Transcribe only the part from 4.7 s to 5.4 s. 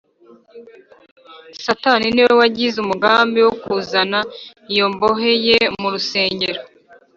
iyo mbohe